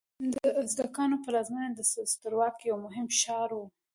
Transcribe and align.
د 0.33 0.35
ازتکانو 0.61 1.15
پلازمینه 1.23 1.69
د 1.75 1.79
سترواکۍ 2.13 2.63
یو 2.69 2.77
مهم 2.85 3.07
ښار 3.19 3.49
و. 3.57 3.61